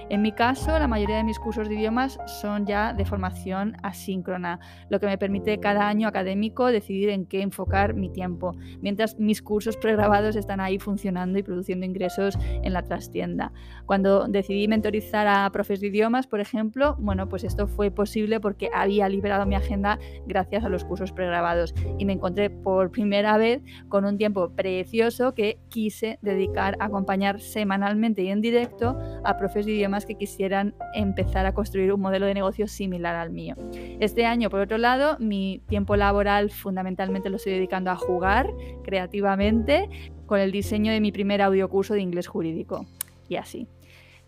En 0.09 0.23
mi 0.23 0.33
caso, 0.33 0.79
la 0.79 0.89
mayoría 0.89 1.17
de 1.17 1.25
mis 1.25 1.39
cursos 1.39 1.69
de 1.69 1.75
idiomas 1.75 2.19
son 2.27 2.67
ya 2.67 2.93
de 2.93 3.05
formación 3.05 3.77
asíncrona, 3.83 4.61
lo 4.89 5.01
que 5.01 5.07
me 5.07 5.19
permite 5.19 5.59
cada 5.61 5.89
año 5.89 6.09
académico 6.09 6.67
decidir 6.67 7.09
en 7.09 7.27
qué 7.27 7.43
enfocar 7.43 7.95
mi 7.95 8.11
tiempo, 8.11 8.55
mientras 8.81 9.19
mis 9.19 9.43
cursos 9.43 9.77
pregrabados 9.77 10.37
están 10.37 10.61
ahí 10.61 10.79
funcionando 10.79 11.39
y 11.39 11.43
produciendo 11.43 11.87
ingresos 11.87 12.39
en 12.41 12.73
la 12.73 12.83
trastienda. 12.83 13.53
Cuando 13.87 14.27
decidí 14.27 14.69
mentorizar 14.69 15.27
a 15.27 15.51
profes 15.51 15.81
de 15.81 15.89
idiomas, 15.89 16.27
por 16.27 16.41
ejemplo, 16.41 16.97
bueno, 16.99 17.29
pues 17.29 17.45
esto 17.45 17.67
fue 17.67 17.91
posible 17.91 18.41
porque 18.41 18.71
había 18.75 19.09
liberado 19.09 19.47
mi 19.47 19.55
agenda 19.55 19.99
gracias 20.45 20.65
a 20.65 20.69
los 20.69 20.85
cursos 20.85 21.11
pregrabados 21.11 21.75
y 21.99 22.05
me 22.05 22.13
encontré 22.13 22.51
por 22.51 22.91
primera 22.91 23.39
vez 23.39 23.63
con 23.89 24.05
un 24.05 24.19
tiempo 24.19 24.51
precioso 24.51 25.35
que 25.35 25.59
quise 25.71 26.19
dedicar 26.21 26.77
a 26.81 26.87
acompañar 26.87 27.41
semanalmente 27.41 28.23
y 28.23 28.29
en 28.29 28.43
directo 28.43 28.99
a 29.25 29.39
profes 29.39 29.65
de 29.65 29.73
idiomas 29.73 30.05
que 30.05 30.17
quisieran 30.17 30.75
empezar 30.93 31.47
a 31.47 31.55
construir 31.55 31.93
un 31.95 32.01
modelo 32.03 32.27
de 32.27 32.35
negocio 32.35 32.69
similar 32.69 33.17
al 33.17 33.31
mío. 33.31 33.55
Este 34.01 34.27
año, 34.27 34.51
por 34.51 34.61
otro 34.61 34.77
lado, 34.77 35.17
mi 35.19 35.63
tiempo 35.67 35.97
laboral 35.97 36.51
fundamentalmente 36.51 37.31
lo 37.31 37.37
estoy 37.37 37.55
dedicando 37.55 37.91
a 37.91 37.97
jugar 37.97 38.51
creativamente 38.83 39.89
con 40.27 40.41
el 40.41 40.53
diseño 40.53 40.93
de 40.93 41.01
mi 41.01 41.11
primer 41.11 41.41
audiocurso 41.41 41.95
de 41.95 42.03
inglés 42.03 42.27
jurídico. 42.27 42.85
Y 43.29 43.37
así. 43.37 43.67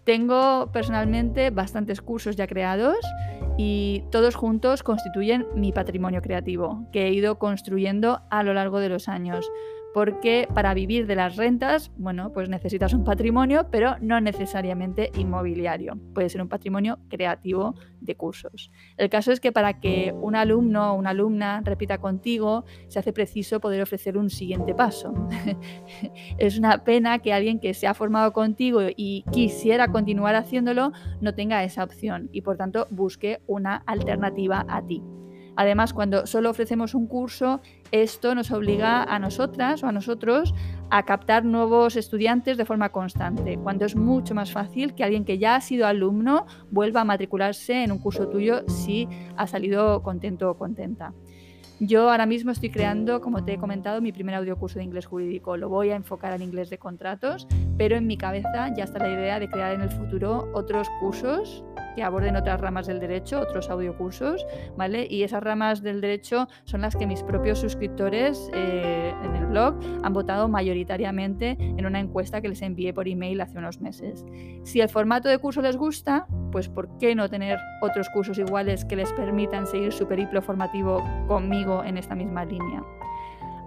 Tengo 0.04 0.70
personalmente 0.72 1.50
bastantes 1.50 2.00
cursos 2.00 2.36
ya 2.36 2.46
creados 2.46 2.96
y 3.56 4.04
todos 4.10 4.34
juntos 4.34 4.82
constituyen 4.82 5.46
mi 5.54 5.72
patrimonio 5.72 6.20
creativo 6.22 6.86
que 6.92 7.06
he 7.06 7.12
ido 7.12 7.38
construyendo 7.38 8.22
a 8.30 8.42
lo 8.42 8.54
largo 8.54 8.80
de 8.80 8.88
los 8.88 9.08
años. 9.08 9.50
Porque 9.94 10.46
para 10.52 10.74
vivir 10.74 11.06
de 11.06 11.16
las 11.16 11.36
rentas, 11.36 11.90
bueno, 11.96 12.32
pues 12.32 12.48
necesitas 12.48 12.92
un 12.92 13.04
patrimonio, 13.04 13.68
pero 13.70 13.96
no 14.00 14.20
necesariamente 14.20 15.10
inmobiliario. 15.16 15.98
Puede 16.14 16.28
ser 16.28 16.42
un 16.42 16.48
patrimonio 16.48 16.98
creativo 17.08 17.74
de 18.00 18.14
cursos. 18.14 18.70
El 18.96 19.08
caso 19.08 19.32
es 19.32 19.40
que 19.40 19.52
para 19.52 19.80
que 19.80 20.14
un 20.20 20.36
alumno 20.36 20.92
o 20.92 20.96
una 20.96 21.10
alumna 21.10 21.62
repita 21.64 21.98
contigo, 21.98 22.64
se 22.88 22.98
hace 22.98 23.12
preciso 23.12 23.60
poder 23.60 23.82
ofrecer 23.82 24.18
un 24.18 24.30
siguiente 24.30 24.74
paso. 24.74 25.14
es 26.38 26.58
una 26.58 26.84
pena 26.84 27.18
que 27.20 27.32
alguien 27.32 27.58
que 27.58 27.74
se 27.74 27.86
ha 27.86 27.94
formado 27.94 28.32
contigo 28.32 28.80
y 28.94 29.24
quisiera 29.32 29.88
continuar 29.88 30.34
haciéndolo 30.34 30.92
no 31.20 31.34
tenga 31.34 31.64
esa 31.64 31.82
opción 31.82 32.28
y 32.32 32.42
por 32.42 32.56
tanto 32.56 32.86
busque 32.90 33.40
una 33.46 33.76
alternativa 33.86 34.64
a 34.68 34.86
ti. 34.86 35.02
Además, 35.56 35.94
cuando 35.94 36.26
solo 36.26 36.50
ofrecemos 36.50 36.94
un 36.94 37.06
curso, 37.06 37.60
esto 37.90 38.34
nos 38.34 38.50
obliga 38.50 39.02
a 39.02 39.18
nosotras 39.18 39.82
o 39.82 39.86
a 39.86 39.92
nosotros 39.92 40.54
a 40.90 41.04
captar 41.04 41.44
nuevos 41.44 41.96
estudiantes 41.96 42.56
de 42.56 42.64
forma 42.64 42.90
constante, 42.90 43.58
cuando 43.58 43.86
es 43.86 43.96
mucho 43.96 44.34
más 44.34 44.52
fácil 44.52 44.94
que 44.94 45.02
alguien 45.02 45.24
que 45.24 45.38
ya 45.38 45.56
ha 45.56 45.60
sido 45.60 45.86
alumno 45.86 46.46
vuelva 46.70 47.00
a 47.00 47.04
matricularse 47.04 47.82
en 47.82 47.90
un 47.90 47.98
curso 47.98 48.28
tuyo 48.28 48.68
si 48.68 49.08
ha 49.36 49.46
salido 49.46 50.02
contento 50.02 50.50
o 50.50 50.58
contenta. 50.58 51.12
Yo 51.78 52.10
ahora 52.10 52.24
mismo 52.24 52.52
estoy 52.52 52.70
creando, 52.70 53.20
como 53.20 53.44
te 53.44 53.54
he 53.54 53.58
comentado, 53.58 54.00
mi 54.00 54.10
primer 54.10 54.34
audiocurso 54.34 54.78
de 54.78 54.84
inglés 54.84 55.04
jurídico. 55.04 55.58
Lo 55.58 55.68
voy 55.68 55.90
a 55.90 55.96
enfocar 55.96 56.32
al 56.32 56.40
inglés 56.40 56.70
de 56.70 56.78
contratos, 56.78 57.46
pero 57.76 57.96
en 57.96 58.06
mi 58.06 58.16
cabeza 58.16 58.72
ya 58.74 58.84
está 58.84 58.98
la 58.98 59.12
idea 59.12 59.38
de 59.38 59.48
crear 59.48 59.74
en 59.74 59.82
el 59.82 59.90
futuro 59.90 60.50
otros 60.54 60.88
cursos 61.00 61.62
que 61.96 62.04
aborden 62.04 62.36
otras 62.36 62.60
ramas 62.60 62.86
del 62.86 63.00
derecho, 63.00 63.40
otros 63.40 63.70
audiocursos, 63.70 64.46
¿vale? 64.76 65.06
Y 65.10 65.22
esas 65.22 65.42
ramas 65.42 65.82
del 65.82 66.00
derecho 66.00 66.46
son 66.64 66.82
las 66.82 66.94
que 66.94 67.06
mis 67.06 67.22
propios 67.22 67.58
suscriptores 67.58 68.50
eh, 68.54 69.14
en 69.24 69.34
el 69.34 69.46
blog 69.46 69.74
han 70.02 70.12
votado 70.12 70.46
mayoritariamente 70.48 71.56
en 71.58 71.86
una 71.86 71.98
encuesta 71.98 72.40
que 72.40 72.48
les 72.48 72.62
envié 72.62 72.92
por 72.92 73.08
email 73.08 73.40
hace 73.40 73.58
unos 73.58 73.80
meses. 73.80 74.24
Si 74.62 74.80
el 74.80 74.90
formato 74.90 75.28
de 75.28 75.38
curso 75.38 75.62
les 75.62 75.76
gusta, 75.76 76.26
pues 76.52 76.68
¿por 76.68 76.98
qué 76.98 77.14
no 77.14 77.28
tener 77.28 77.58
otros 77.80 78.08
cursos 78.10 78.38
iguales 78.38 78.84
que 78.84 78.96
les 78.96 79.12
permitan 79.14 79.66
seguir 79.66 79.92
su 79.92 80.06
periplo 80.06 80.42
formativo 80.42 81.02
conmigo 81.26 81.82
en 81.82 81.96
esta 81.96 82.14
misma 82.14 82.44
línea? 82.44 82.84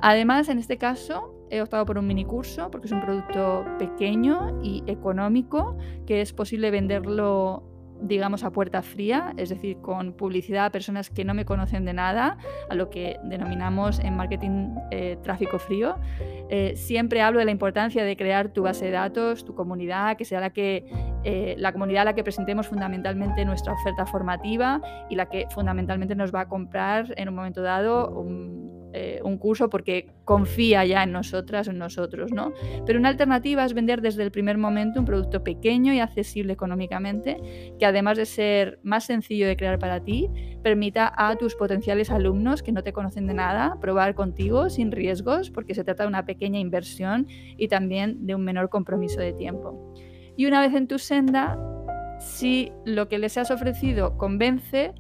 Además, 0.01 0.48
en 0.48 0.59
este 0.59 0.77
caso, 0.77 1.36
he 1.50 1.62
optado 1.62 1.86
por 1.86 1.98
un 1.98 2.07
mini 2.07 2.25
curso 2.25 2.71
porque 2.71 2.88
es 2.88 2.93
un 2.93 3.01
producto 3.01 3.65
pequeño 3.77 4.59
y 4.63 4.83
económico 4.88 5.77
que 6.05 6.21
es 6.21 6.31
posible 6.31 6.71
venderlo 6.71 7.63
digamos, 8.01 8.43
a 8.43 8.51
puerta 8.51 8.81
fría, 8.81 9.33
es 9.37 9.49
decir, 9.49 9.77
con 9.81 10.13
publicidad 10.13 10.65
a 10.65 10.69
personas 10.71 11.09
que 11.09 11.25
no 11.25 11.33
me 11.33 11.45
conocen 11.45 11.85
de 11.85 11.93
nada, 11.93 12.37
a 12.69 12.75
lo 12.75 12.89
que 12.89 13.17
denominamos 13.23 13.99
en 13.99 14.15
marketing 14.15 14.75
eh, 14.91 15.17
tráfico 15.23 15.59
frío. 15.59 15.97
Eh, 16.49 16.73
siempre 16.75 17.21
hablo 17.21 17.39
de 17.39 17.45
la 17.45 17.51
importancia 17.51 18.03
de 18.03 18.15
crear 18.15 18.49
tu 18.49 18.63
base 18.63 18.85
de 18.85 18.91
datos, 18.91 19.45
tu 19.45 19.53
comunidad, 19.55 20.17
que 20.17 20.25
sea 20.25 20.39
la, 20.39 20.49
que, 20.51 20.85
eh, 21.23 21.55
la 21.57 21.71
comunidad 21.71 22.03
a 22.03 22.05
la 22.05 22.15
que 22.15 22.23
presentemos 22.23 22.67
fundamentalmente 22.67 23.43
nuestra 23.45 23.73
oferta 23.73 24.05
formativa 24.05 24.81
y 25.09 25.15
la 25.15 25.27
que 25.27 25.47
fundamentalmente 25.49 26.15
nos 26.15 26.33
va 26.33 26.41
a 26.41 26.47
comprar 26.47 27.13
en 27.17 27.29
un 27.29 27.35
momento 27.35 27.61
dado 27.61 28.09
un 28.09 28.79
eh, 28.91 29.19
un 29.23 29.38
curso 29.38 29.69
porque 29.69 30.07
confía 30.25 30.83
ya 30.83 31.03
en 31.03 31.11
nosotras 31.11 31.67
en 31.67 31.77
nosotros, 31.77 32.31
¿no? 32.31 32.53
Pero 32.88 32.97
una 32.97 33.09
alternativa 33.09 33.63
es 33.63 33.75
vender 33.75 34.01
desde 34.01 34.23
el 34.23 34.31
primer 34.31 34.57
momento 34.57 34.99
un 34.99 35.05
producto 35.05 35.43
pequeño 35.43 35.93
y 35.93 35.99
accesible 35.99 36.53
económicamente, 36.53 37.38
que 37.77 37.85
además 37.85 38.17
de 38.17 38.25
ser 38.25 38.79
más 38.81 39.05
sencillo 39.05 39.47
de 39.47 39.55
crear 39.57 39.77
para 39.77 40.03
ti, 40.03 40.27
permita 40.63 41.13
a 41.15 41.35
tus 41.35 41.53
potenciales 41.53 42.09
alumnos 42.09 42.63
que 42.63 42.71
no 42.71 42.81
te 42.81 42.91
conocen 42.91 43.27
de 43.27 43.35
nada 43.35 43.77
probar 43.79 44.15
contigo 44.15 44.71
sin 44.71 44.91
riesgos, 44.91 45.51
porque 45.51 45.75
se 45.75 45.83
trata 45.83 46.03
de 46.03 46.09
una 46.09 46.25
pequeña 46.25 46.59
inversión 46.59 47.27
y 47.29 47.67
también 47.67 48.25
de 48.25 48.33
un 48.33 48.43
menor 48.43 48.69
compromiso 48.69 49.21
de 49.21 49.33
tiempo. 49.33 49.93
Y 50.39 50.46
una 50.46 50.62
vez 50.62 50.74
en 50.74 50.88
tu 50.88 51.00
senda, 51.00 51.58
si 52.22 52.72
lo 52.86 53.10
que 53.10 53.19
les 53.19 53.38
has 53.38 53.51
ofrecido 53.51 54.17
convence, 54.17 54.93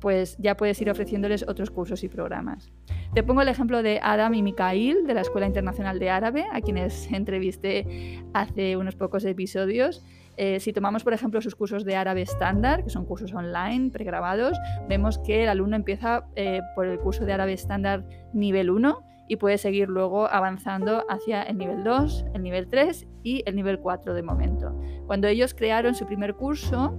pues 0.00 0.38
ya 0.38 0.56
puedes 0.56 0.80
ir 0.80 0.88
ofreciéndoles 0.88 1.44
otros 1.46 1.70
cursos 1.70 2.02
y 2.02 2.08
programas. 2.08 2.72
Te 3.12 3.22
pongo 3.22 3.42
el 3.42 3.48
ejemplo 3.48 3.82
de 3.82 4.00
Adam 4.02 4.32
y 4.32 4.42
Mikhail 4.42 5.06
de 5.06 5.12
la 5.12 5.20
Escuela 5.20 5.46
Internacional 5.46 5.98
de 5.98 6.08
Árabe, 6.08 6.46
a 6.50 6.62
quienes 6.62 7.12
entrevisté 7.12 8.24
hace 8.32 8.78
unos 8.78 8.96
pocos 8.96 9.26
episodios. 9.26 10.02
Eh, 10.38 10.60
si 10.60 10.72
tomamos, 10.72 11.04
por 11.04 11.12
ejemplo, 11.12 11.42
sus 11.42 11.54
cursos 11.54 11.84
de 11.84 11.94
árabe 11.94 12.22
estándar, 12.22 12.82
que 12.82 12.88
son 12.88 13.04
cursos 13.04 13.34
online, 13.34 13.90
pregrabados, 13.90 14.56
vemos 14.88 15.18
que 15.18 15.42
el 15.42 15.50
alumno 15.50 15.76
empieza 15.76 16.24
eh, 16.36 16.62
por 16.74 16.86
el 16.86 16.98
curso 17.00 17.26
de 17.26 17.34
árabe 17.34 17.52
estándar 17.52 18.02
nivel 18.32 18.70
1 18.70 19.05
y 19.28 19.36
puede 19.36 19.58
seguir 19.58 19.88
luego 19.88 20.28
avanzando 20.28 21.04
hacia 21.08 21.42
el 21.42 21.58
nivel 21.58 21.84
2, 21.84 22.26
el 22.34 22.42
nivel 22.42 22.68
3 22.68 23.06
y 23.22 23.42
el 23.46 23.56
nivel 23.56 23.78
4 23.78 24.14
de 24.14 24.22
momento. 24.22 24.78
Cuando 25.06 25.28
ellos 25.28 25.54
crearon 25.54 25.94
su 25.94 26.06
primer 26.06 26.34
curso, 26.34 26.96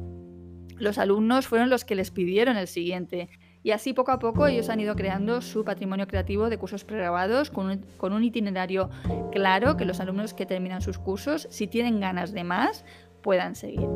los 0.77 0.97
alumnos 0.97 1.47
fueron 1.47 1.69
los 1.69 1.85
que 1.85 1.95
les 1.95 2.11
pidieron 2.11 2.57
el 2.57 2.67
siguiente. 2.67 3.29
Y 3.63 3.71
así 3.71 3.93
poco 3.93 4.11
a 4.11 4.19
poco 4.19 4.47
ellos 4.47 4.69
han 4.69 4.79
ido 4.79 4.95
creando 4.95 5.41
su 5.41 5.65
patrimonio 5.65 6.07
creativo 6.07 6.49
de 6.49 6.57
cursos 6.57 6.85
pregrabados 6.85 7.49
con 7.49 7.69
un, 7.69 7.85
con 7.97 8.13
un 8.13 8.23
itinerario 8.23 8.89
claro 9.31 9.75
que 9.75 9.85
los 9.85 9.99
alumnos 9.99 10.33
que 10.33 10.45
terminan 10.45 10.81
sus 10.81 10.99
cursos, 10.99 11.47
si 11.49 11.67
tienen 11.67 11.99
ganas 11.99 12.31
de 12.31 12.43
más, 12.43 12.85
puedan 13.21 13.55
seguir. 13.55 13.89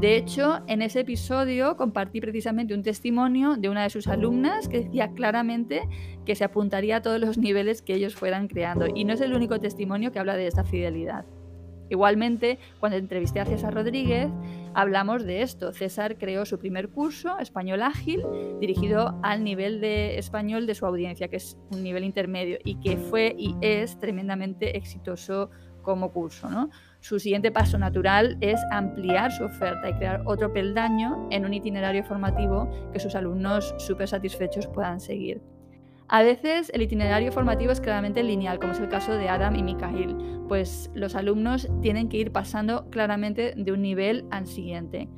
De 0.00 0.14
hecho, 0.16 0.60
en 0.66 0.82
ese 0.82 1.00
episodio 1.00 1.78
compartí 1.78 2.20
precisamente 2.20 2.74
un 2.74 2.82
testimonio 2.82 3.56
de 3.56 3.70
una 3.70 3.82
de 3.82 3.88
sus 3.88 4.08
alumnas 4.08 4.68
que 4.68 4.80
decía 4.80 5.12
claramente 5.12 5.88
que 6.26 6.34
se 6.34 6.44
apuntaría 6.44 6.96
a 6.96 7.02
todos 7.02 7.18
los 7.18 7.38
niveles 7.38 7.80
que 7.80 7.94
ellos 7.94 8.14
fueran 8.14 8.46
creando. 8.46 8.86
Y 8.94 9.04
no 9.04 9.14
es 9.14 9.22
el 9.22 9.32
único 9.32 9.58
testimonio 9.58 10.12
que 10.12 10.18
habla 10.18 10.36
de 10.36 10.48
esta 10.48 10.64
fidelidad. 10.64 11.24
Igualmente, 11.88 12.58
cuando 12.78 12.98
entrevisté 12.98 13.40
a 13.40 13.46
César 13.46 13.72
Rodríguez, 13.72 14.28
hablamos 14.74 15.24
de 15.24 15.40
esto. 15.40 15.72
César 15.72 16.18
creó 16.18 16.44
su 16.44 16.58
primer 16.58 16.90
curso, 16.90 17.38
Español 17.38 17.82
Ágil, 17.82 18.22
dirigido 18.60 19.18
al 19.22 19.44
nivel 19.44 19.80
de 19.80 20.18
español 20.18 20.66
de 20.66 20.74
su 20.74 20.84
audiencia, 20.84 21.28
que 21.28 21.36
es 21.36 21.56
un 21.70 21.82
nivel 21.82 22.04
intermedio 22.04 22.58
y 22.64 22.78
que 22.80 22.98
fue 22.98 23.34
y 23.38 23.54
es 23.62 23.98
tremendamente 23.98 24.76
exitoso 24.76 25.48
como 25.86 26.10
curso. 26.10 26.48
Su 26.98 27.20
siguiente 27.20 27.52
paso 27.52 27.78
natural 27.78 28.36
es 28.40 28.60
ampliar 28.72 29.30
su 29.30 29.44
oferta 29.44 29.88
y 29.88 29.94
crear 29.94 30.22
otro 30.26 30.52
peldaño 30.52 31.28
en 31.30 31.44
un 31.44 31.54
itinerario 31.54 32.02
formativo 32.02 32.68
que 32.92 32.98
sus 32.98 33.14
alumnos 33.14 33.72
súper 33.78 34.08
satisfechos 34.08 34.66
puedan 34.66 34.98
seguir. 34.98 35.40
A 36.08 36.22
veces 36.22 36.70
el 36.74 36.82
itinerario 36.82 37.30
formativo 37.30 37.70
es 37.70 37.80
claramente 37.80 38.22
lineal, 38.22 38.58
como 38.58 38.72
es 38.72 38.80
el 38.80 38.88
caso 38.88 39.12
de 39.12 39.28
Adam 39.28 39.54
y 39.54 39.62
Mikhail, 39.62 40.16
pues 40.48 40.90
los 40.94 41.14
alumnos 41.14 41.68
tienen 41.82 42.08
que 42.08 42.16
ir 42.16 42.32
pasando 42.32 42.90
claramente 42.90 43.54
de 43.56 43.72
un 43.72 43.82
nivel 43.82 44.24
al 44.30 44.46
siguiente. 44.46 45.08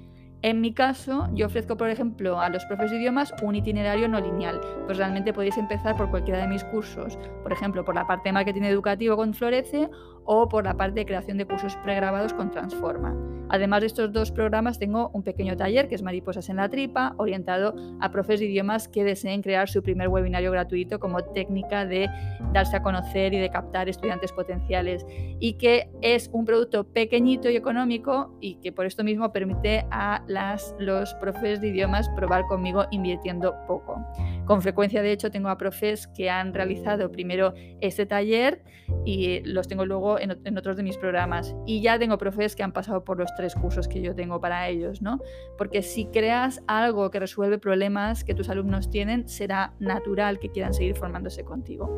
En 0.41 0.61
mi 0.61 0.73
caso, 0.73 1.29
yo 1.35 1.47
ofrezco, 1.47 1.77
por 1.77 1.91
ejemplo, 1.91 2.41
a 2.41 2.49
los 2.49 2.65
profes 2.67 2.93
de 2.93 2.99
idiomas 2.99 3.35
un 3.43 3.57
itinerario 3.57 4.09
no 4.09 4.21
lineal, 4.21 4.61
pues 4.87 4.97
realmente 4.97 5.33
podéis 5.33 5.59
empezar 5.59 5.97
por 5.97 6.11
cualquiera 6.11 6.41
de 6.41 6.47
mis 6.47 6.63
cursos, 6.63 7.19
por 7.43 7.53
ejemplo, 7.53 7.85
por 7.85 7.97
la 7.97 8.07
parte 8.07 8.29
de 8.29 8.35
marketing 8.35 8.63
educativo 8.63 9.17
con 9.17 9.35
Florece 9.35 9.91
o 10.25 10.49
por 10.49 10.65
la 10.65 10.77
parte 10.77 11.01
de 11.01 11.07
creación 11.07 11.39
de 11.39 11.47
cursos 11.47 11.75
pregrabados 11.83 12.35
con 12.35 12.53
Transforma. 12.53 13.17
Además 13.49 13.81
de 13.81 13.87
estos 13.87 14.13
dos 14.13 14.31
programas, 14.31 14.79
tengo 14.79 15.11
un 15.15 15.23
pequeño 15.23 15.57
taller 15.57 15.89
que 15.89 15.95
es 15.95 16.03
Mariposas 16.03 16.51
en 16.51 16.57
la 16.57 16.69
Tripa, 16.69 17.15
orientado 17.17 17.75
a 17.99 18.13
profes 18.13 18.41
de 18.41 18.47
idiomas 18.47 18.89
que 18.89 19.05
deseen 19.05 19.41
crear 19.41 19.71
su 19.71 19.83
primer 19.83 20.09
webinario 20.09 20.53
gratuito 20.53 21.01
como 21.01 21.25
técnica 21.25 21.87
de 21.87 22.11
darse 22.53 22.77
a 22.77 22.83
conocer 22.83 23.33
y 23.33 23.39
de 23.39 23.49
captar 23.49 23.89
estudiantes 23.89 24.33
potenciales, 24.33 25.07
y 25.41 25.55
que 25.55 25.91
es 26.03 26.29
un 26.33 26.45
producto 26.45 26.85
pequeñito 26.85 27.49
y 27.49 27.57
económico 27.57 28.37
y 28.41 28.57
que 28.57 28.71
por 28.71 28.85
esto 28.85 29.03
mismo 29.03 29.33
permite 29.33 29.87
a 29.91 30.23
las, 30.29 30.75
los 30.79 31.15
profes 31.15 31.61
de 31.61 31.69
idiomas 31.69 32.09
probar 32.11 32.47
conmigo 32.47 32.87
invirtiendo 32.91 33.55
poco. 33.67 34.07
Con 34.45 34.63
frecuencia, 34.63 35.03
de 35.03 35.13
hecho, 35.13 35.31
tengo 35.31 35.49
a 35.49 35.59
profes 35.59 36.07
que 36.07 36.31
han 36.31 36.55
realizado 36.55 37.11
primero 37.11 37.55
este 37.81 38.07
taller 38.07 38.63
y 39.05 39.41
los 39.41 39.69
tengo 39.69 39.85
luego 39.85 40.19
en, 40.19 40.39
en, 40.45 40.59
otros 40.59 40.77
de 40.77 40.83
mis 40.83 40.97
programas. 40.97 41.55
Y 41.67 41.83
ya 41.83 41.99
tengo 41.99 42.19
profes 42.19 42.55
que 42.55 42.63
han 42.63 42.73
pasado 42.73 43.05
por 43.05 43.19
los 43.19 43.35
tres 43.35 43.55
cursos 43.55 43.89
que 43.89 44.01
yo 44.01 44.15
tengo 44.15 44.41
para 44.41 44.69
ellos, 44.69 45.03
¿no? 45.03 45.19
Porque 45.57 45.83
si 45.83 46.07
creas 46.07 46.63
algo 46.67 47.11
que 47.11 47.21
resuelve 47.21 47.59
problemas 47.59 48.25
que 48.25 48.35
tus 48.35 48.49
alumnos 48.49 48.91
tienen, 48.91 49.29
será 49.29 49.75
natural 49.79 50.39
que 50.39 50.51
quieran 50.51 50.75
seguir 50.75 50.97
formándose 50.97 51.45
contigo. 51.45 51.89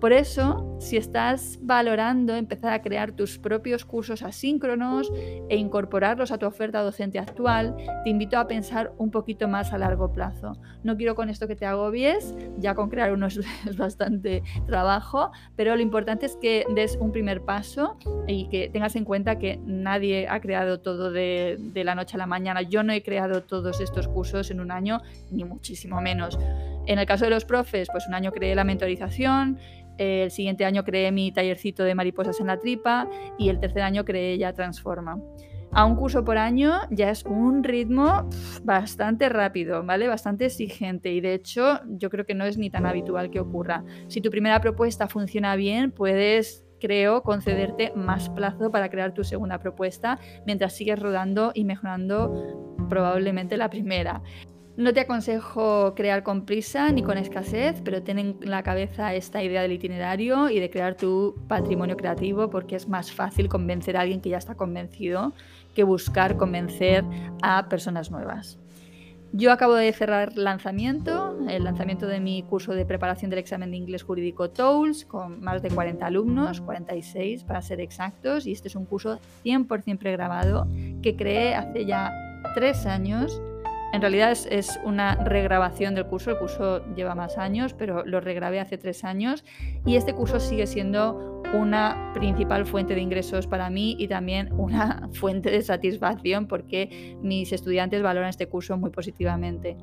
Por 0.00 0.14
eso, 0.14 0.78
si 0.80 0.96
estás 0.96 1.58
valorando 1.60 2.34
empezar 2.34 2.72
a 2.72 2.80
crear 2.80 3.12
tus 3.12 3.38
propios 3.38 3.84
cursos 3.84 4.22
asíncronos 4.22 5.12
e 5.50 5.56
incorporarlos 5.56 6.32
a 6.32 6.38
tu 6.38 6.46
oferta 6.46 6.80
docente 6.80 7.18
actual, 7.18 7.76
te 8.02 8.08
invito 8.08 8.38
a 8.38 8.48
pensar 8.48 8.92
un 8.96 9.10
poquito 9.10 9.46
más 9.46 9.74
a 9.74 9.78
largo 9.78 10.10
plazo. 10.10 10.56
No 10.82 10.96
quiero 10.96 11.14
con 11.14 11.28
esto 11.28 11.46
que 11.46 11.54
te 11.54 11.66
agobies, 11.66 12.34
ya 12.56 12.74
con 12.74 12.88
crear 12.88 13.12
uno 13.12 13.26
es, 13.26 13.40
bastante 13.76 14.42
trabajo, 14.66 15.32
pero 15.54 15.76
lo 15.76 15.82
importante 15.82 16.24
es 16.24 16.36
que 16.36 16.64
des 16.74 16.96
un 16.96 17.12
primer 17.12 17.42
paso 17.42 17.98
y 18.26 18.48
que 18.48 18.70
tengas 18.70 18.96
en 18.96 19.04
cuenta 19.04 19.38
que 19.38 19.60
nadie 19.66 20.28
ha 20.28 20.40
creado 20.40 20.80
todo 20.80 21.10
de, 21.12 21.58
de 21.58 21.84
la 21.84 21.94
noche 21.94 22.16
a 22.16 22.18
la 22.18 22.26
mañana. 22.26 22.62
Yo 22.62 22.82
no 22.82 22.94
he 22.94 23.02
creado 23.02 23.42
todos 23.42 23.82
estos 23.82 24.08
cursos 24.08 24.50
en 24.50 24.60
un 24.60 24.70
año, 24.70 25.02
ni 25.30 25.44
muchísimo 25.44 26.00
menos. 26.00 26.38
En 26.86 26.98
el 26.98 27.06
caso 27.06 27.24
de 27.24 27.30
los 27.30 27.44
profes, 27.44 27.88
pues 27.92 28.06
un 28.08 28.14
año 28.14 28.32
creé 28.32 28.54
la 28.54 28.64
mentorización, 28.64 29.58
el 30.00 30.30
siguiente 30.30 30.64
año 30.64 30.82
creé 30.82 31.12
mi 31.12 31.30
tallercito 31.30 31.84
de 31.84 31.94
mariposas 31.94 32.40
en 32.40 32.46
la 32.46 32.58
tripa 32.58 33.08
y 33.38 33.48
el 33.48 33.60
tercer 33.60 33.82
año 33.82 34.04
creé 34.04 34.38
ya 34.38 34.52
Transforma. 34.52 35.18
A 35.72 35.84
un 35.84 35.94
curso 35.94 36.24
por 36.24 36.36
año 36.36 36.80
ya 36.90 37.10
es 37.10 37.24
un 37.24 37.62
ritmo 37.62 38.28
bastante 38.64 39.28
rápido, 39.28 39.84
¿vale? 39.84 40.08
Bastante 40.08 40.46
exigente 40.46 41.12
y 41.12 41.20
de 41.20 41.34
hecho 41.34 41.80
yo 41.86 42.10
creo 42.10 42.26
que 42.26 42.34
no 42.34 42.44
es 42.44 42.58
ni 42.58 42.70
tan 42.70 42.86
habitual 42.86 43.30
que 43.30 43.38
ocurra. 43.38 43.84
Si 44.08 44.20
tu 44.20 44.30
primera 44.30 44.60
propuesta 44.60 45.06
funciona 45.06 45.54
bien, 45.54 45.92
puedes 45.92 46.64
creo, 46.80 47.22
concederte 47.22 47.92
más 47.94 48.30
plazo 48.30 48.70
para 48.70 48.90
crear 48.90 49.14
tu 49.14 49.22
segunda 49.22 49.58
propuesta 49.58 50.18
mientras 50.46 50.72
sigues 50.72 50.98
rodando 50.98 51.52
y 51.54 51.64
mejorando 51.64 52.74
probablemente 52.88 53.56
la 53.56 53.70
primera. 53.70 54.22
No 54.80 54.94
te 54.94 55.00
aconsejo 55.00 55.94
crear 55.94 56.22
con 56.22 56.46
prisa 56.46 56.90
ni 56.90 57.02
con 57.02 57.18
escasez, 57.18 57.82
pero 57.84 58.02
ten 58.02 58.18
en 58.18 58.36
la 58.40 58.62
cabeza 58.62 59.12
esta 59.12 59.42
idea 59.42 59.60
del 59.60 59.72
itinerario 59.72 60.48
y 60.48 60.58
de 60.58 60.70
crear 60.70 60.94
tu 60.94 61.36
patrimonio 61.48 61.98
creativo 61.98 62.48
porque 62.48 62.76
es 62.76 62.88
más 62.88 63.12
fácil 63.12 63.50
convencer 63.50 63.98
a 63.98 64.00
alguien 64.00 64.22
que 64.22 64.30
ya 64.30 64.38
está 64.38 64.54
convencido 64.54 65.34
que 65.74 65.84
buscar 65.84 66.38
convencer 66.38 67.04
a 67.42 67.68
personas 67.68 68.10
nuevas. 68.10 68.58
Yo 69.34 69.52
acabo 69.52 69.74
de 69.74 69.92
cerrar 69.92 70.38
lanzamiento, 70.38 71.38
el 71.46 71.64
lanzamiento 71.64 72.06
de 72.06 72.20
mi 72.20 72.42
curso 72.42 72.72
de 72.72 72.86
preparación 72.86 73.28
del 73.28 73.40
examen 73.40 73.72
de 73.72 73.76
inglés 73.76 74.02
jurídico 74.02 74.48
TOELS 74.48 75.04
con 75.04 75.42
más 75.42 75.60
de 75.60 75.68
40 75.68 76.06
alumnos, 76.06 76.62
46 76.62 77.44
para 77.44 77.60
ser 77.60 77.82
exactos, 77.82 78.46
y 78.46 78.52
este 78.52 78.68
es 78.68 78.76
un 78.76 78.86
curso 78.86 79.20
100% 79.44 79.98
pregrabado 79.98 80.66
que 81.02 81.16
creé 81.16 81.54
hace 81.54 81.84
ya 81.84 82.14
tres 82.54 82.86
años 82.86 83.42
en 83.92 84.00
realidad 84.00 84.36
es, 84.50 84.80
una 84.84 85.16
regrabación 85.16 85.94
del 85.94 86.06
curso, 86.06 86.30
el 86.30 86.38
curso 86.38 86.84
lleva 86.94 87.14
más 87.14 87.38
años, 87.38 87.74
pero 87.74 88.04
lo 88.04 88.20
regrabé 88.20 88.60
hace 88.60 88.78
tres 88.78 89.02
años 89.04 89.44
y 89.84 89.96
este 89.96 90.14
curso 90.14 90.38
sigue 90.38 90.66
siendo 90.66 91.42
una 91.54 92.12
principal 92.14 92.66
fuente 92.66 92.94
de 92.94 93.00
ingresos 93.00 93.48
para 93.48 93.68
mí 93.68 93.96
y 93.98 94.06
también 94.06 94.52
una 94.52 95.08
fuente 95.14 95.50
de 95.50 95.62
satisfacción 95.62 96.46
porque 96.46 97.16
mis 97.20 97.52
estudiantes 97.52 98.02
valoran 98.02 98.28
este 98.28 98.48
curso 98.48 98.76
muy 98.78 98.90
positivamente. 98.90 99.76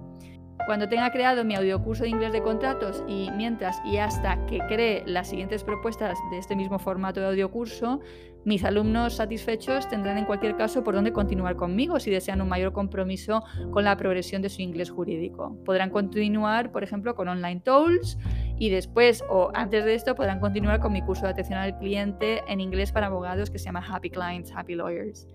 Cuando 0.68 0.90
tenga 0.90 1.10
creado 1.12 1.46
mi 1.46 1.56
audiocurso 1.56 2.04
de 2.04 2.10
inglés 2.10 2.34
de 2.34 2.42
contratos 2.42 3.02
y 3.08 3.32
mientras 3.32 3.82
y 3.86 4.00
hasta 4.00 4.46
que 4.48 4.60
cree 4.68 5.02
las 5.06 5.30
siguientes 5.30 5.64
propuestas 5.64 6.18
de 6.30 6.38
este 6.40 6.58
mismo 6.58 6.78
formato 6.78 7.22
de 7.22 7.28
audiocurso, 7.28 8.02
mis 8.44 8.66
alumnos 8.66 9.14
satisfechos 9.14 9.88
tendrán 9.88 10.18
en 10.18 10.26
cualquier 10.26 10.58
caso 10.58 10.84
por 10.84 10.94
dónde 10.94 11.14
continuar 11.14 11.56
conmigo 11.56 12.02
si 12.02 12.12
desean 12.12 12.42
un 12.42 12.50
mayor 12.50 12.74
compromiso 12.74 13.46
con 13.72 13.86
la 13.86 13.96
progresión 13.96 14.42
de 14.42 14.50
su 14.50 14.62
inglés 14.62 14.90
jurídico. 14.90 15.58
Podrán 15.64 15.90
continuar, 15.90 16.74
por 16.74 16.84
ejemplo, 16.84 17.16
con 17.16 17.30
Online 17.30 17.62
Tools 17.62 18.18
y 18.60 18.70
después 18.70 19.24
o 19.30 19.52
antes 19.54 19.86
de 19.86 19.96
esto 19.96 20.16
podrán 20.16 20.42
continuar 20.42 20.82
con 20.82 20.92
mi 20.92 21.02
curso 21.02 21.24
de 21.24 21.30
atención 21.30 21.60
al 21.60 21.78
cliente 21.78 22.44
en 22.46 22.60
inglés 22.60 22.92
para 22.92 23.08
abogados 23.08 23.50
que 23.50 23.58
se 23.58 23.66
llama 23.66 23.86
Happy 23.90 24.10
Clients, 24.10 24.52
Happy 24.54 24.76
Lawyers. 24.76 25.30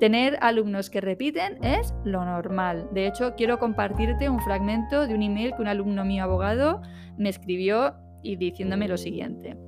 Tener 0.00 0.38
alumnos 0.40 0.88
que 0.88 1.02
repiten 1.02 1.62
es 1.62 1.92
lo 2.04 2.24
normal. 2.24 2.88
De 2.94 3.06
hecho, 3.06 3.34
quiero 3.36 3.58
compartirte 3.58 4.30
un 4.30 4.40
fragmento 4.40 5.06
de 5.06 5.14
un 5.14 5.22
email 5.22 5.52
que 5.54 5.60
un 5.60 5.68
alumno 5.68 6.06
mío 6.06 6.24
abogado 6.24 6.80
me 7.18 7.28
escribió 7.28 7.94
y 8.22 8.36
diciéndome 8.36 8.88
lo 8.88 8.96
siguiente. 8.96 9.58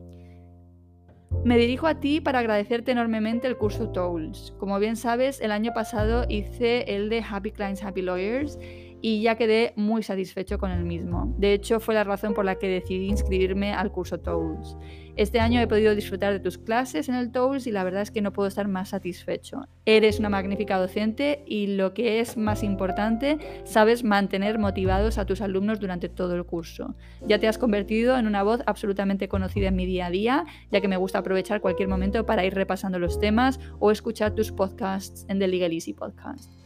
Me 1.44 1.58
dirijo 1.58 1.86
a 1.86 2.00
ti 2.00 2.22
para 2.22 2.38
agradecerte 2.38 2.92
enormemente 2.92 3.46
el 3.46 3.58
curso 3.58 3.90
Tools. 3.90 4.54
Como 4.58 4.78
bien 4.78 4.96
sabes, 4.96 5.38
el 5.42 5.52
año 5.52 5.74
pasado 5.74 6.24
hice 6.30 6.84
el 6.94 7.10
de 7.10 7.22
Happy 7.28 7.50
Clients, 7.50 7.84
Happy 7.84 8.00
Lawyers 8.00 8.58
y 9.02 9.20
ya 9.20 9.34
quedé 9.34 9.74
muy 9.76 10.02
satisfecho 10.02 10.58
con 10.58 10.70
el 10.70 10.84
mismo. 10.84 11.34
De 11.36 11.52
hecho, 11.52 11.80
fue 11.80 11.94
la 11.94 12.04
razón 12.04 12.32
por 12.32 12.44
la 12.44 12.54
que 12.54 12.68
decidí 12.68 13.08
inscribirme 13.08 13.74
al 13.74 13.90
curso 13.90 14.20
Tools. 14.20 14.76
Este 15.16 15.40
año 15.40 15.60
he 15.60 15.66
podido 15.66 15.94
disfrutar 15.94 16.32
de 16.32 16.40
tus 16.40 16.56
clases 16.56 17.10
en 17.10 17.16
el 17.16 17.32
Tools 17.32 17.66
y 17.66 17.72
la 17.72 17.84
verdad 17.84 18.00
es 18.00 18.10
que 18.10 18.22
no 18.22 18.32
puedo 18.32 18.48
estar 18.48 18.68
más 18.68 18.90
satisfecho. 18.90 19.66
Eres 19.84 20.20
una 20.20 20.30
magnífica 20.30 20.78
docente 20.78 21.42
y 21.46 21.66
lo 21.66 21.92
que 21.92 22.20
es 22.20 22.36
más 22.38 22.62
importante, 22.62 23.38
sabes 23.64 24.04
mantener 24.04 24.58
motivados 24.58 25.18
a 25.18 25.26
tus 25.26 25.42
alumnos 25.42 25.80
durante 25.80 26.08
todo 26.08 26.36
el 26.36 26.46
curso. 26.46 26.94
Ya 27.26 27.38
te 27.38 27.48
has 27.48 27.58
convertido 27.58 28.16
en 28.16 28.26
una 28.26 28.42
voz 28.42 28.62
absolutamente 28.66 29.28
conocida 29.28 29.68
en 29.68 29.76
mi 29.76 29.84
día 29.84 30.06
a 30.06 30.10
día, 30.10 30.44
ya 30.70 30.80
que 30.80 30.88
me 30.88 30.96
gusta 30.96 31.18
aprovechar 31.18 31.60
cualquier 31.60 31.88
momento 31.88 32.24
para 32.24 32.46
ir 32.46 32.54
repasando 32.54 32.98
los 33.00 33.18
temas 33.18 33.58
o 33.80 33.90
escuchar 33.90 34.34
tus 34.34 34.52
podcasts 34.52 35.26
en 35.28 35.40
The 35.40 35.48
Legal 35.48 35.72
Easy 35.72 35.92
Podcast. 35.92 36.61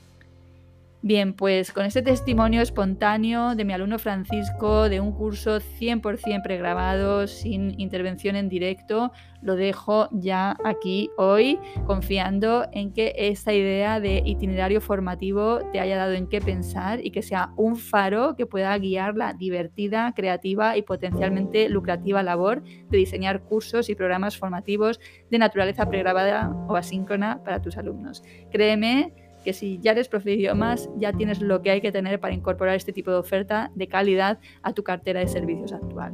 Bien, 1.07 1.35
pues 1.35 1.71
con 1.71 1.87
este 1.87 2.03
testimonio 2.03 2.61
espontáneo 2.61 3.55
de 3.55 3.64
mi 3.64 3.73
alumno 3.73 3.97
Francisco 3.97 4.88
de 4.88 4.99
un 4.99 5.12
curso 5.12 5.61
100% 5.61 6.42
pregrabado, 6.42 7.29
sin 7.29 7.79
intervención 7.79 8.35
en 8.35 8.49
directo, 8.49 9.12
lo 9.40 9.55
dejo 9.55 10.09
ya 10.11 10.57
aquí 10.64 11.09
hoy, 11.16 11.61
confiando 11.87 12.66
en 12.73 12.92
que 12.92 13.14
esta 13.16 13.55
idea 13.55 14.01
de 14.01 14.21
itinerario 14.27 14.81
formativo 14.81 15.61
te 15.71 15.79
haya 15.79 15.97
dado 15.97 16.14
en 16.14 16.27
qué 16.27 16.40
pensar 16.40 17.07
y 17.07 17.12
que 17.12 17.23
sea 17.23 17.53
un 17.57 17.77
faro 17.77 18.35
que 18.35 18.47
pueda 18.47 18.77
guiar 18.77 19.14
la 19.14 19.33
divertida, 19.33 20.12
creativa 20.12 20.77
y 20.77 20.83
potencialmente 20.83 21.69
lucrativa 21.69 22.25
labor 22.25 22.64
de 22.64 22.99
diseñar 22.99 23.45
cursos 23.45 23.88
y 23.90 23.95
programas 23.95 24.37
formativos 24.37 24.99
de 25.31 25.38
naturaleza 25.38 25.88
pregrabada 25.88 26.51
o 26.69 26.75
asíncrona 26.75 27.45
para 27.45 27.62
tus 27.62 27.77
alumnos. 27.77 28.25
Créeme, 28.51 29.14
que 29.46 29.52
si 29.52 29.78
ya 29.78 29.92
eres 29.92 30.09
profe 30.09 30.30
de 30.30 30.37
idiomas, 30.37 30.90
ya 30.96 31.12
tienes 31.12 31.40
lo 31.40 31.62
que 31.62 31.70
hay 31.70 31.80
que 31.80 31.92
tener 31.92 32.18
para 32.18 32.35
incorporar 32.35 32.74
este 32.74 32.92
tipo 32.92 33.12
de 33.12 33.18
oferta 33.18 33.70
de 33.76 33.87
calidad 33.87 34.40
a 34.62 34.72
tu 34.72 34.82
cartera 34.82 35.20
de 35.20 35.28
servicios 35.28 35.72
actual. 35.72 36.12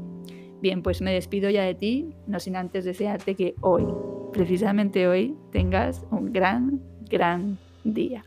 Bien, 0.60 0.82
pues 0.82 1.00
me 1.00 1.14
despido 1.14 1.48
ya 1.48 1.62
de 1.62 1.74
ti, 1.74 2.14
no 2.26 2.38
sin 2.40 2.56
antes 2.56 2.84
desearte 2.84 3.34
que 3.34 3.54
hoy, 3.62 3.86
precisamente 4.34 5.08
hoy, 5.08 5.34
tengas 5.50 6.04
un 6.10 6.30
gran, 6.30 6.82
gran 7.08 7.56
día. 7.84 8.22